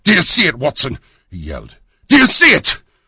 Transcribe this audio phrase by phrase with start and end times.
[0.03, 0.97] "You see it, Watson?"
[1.29, 1.77] he yelled.
[2.09, 2.81] "You see it?"